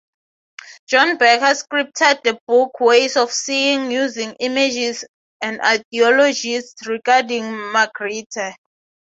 John 0.89 1.19
Berger 1.19 1.53
scripted 1.53 2.23
the 2.23 2.39
book 2.47 2.79
"Ways 2.79 3.15
of 3.17 3.31
Seeing" 3.31 3.91
using 3.91 4.33
images 4.39 5.05
and 5.41 5.61
ideologies 5.61 6.73
regarding 6.87 7.43
Magritte. 7.43 8.55